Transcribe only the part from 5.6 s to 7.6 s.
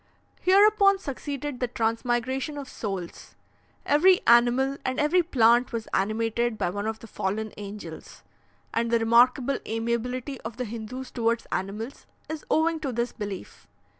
was animated by one of the fallen